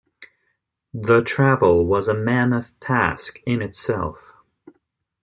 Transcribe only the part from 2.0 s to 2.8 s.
a mammoth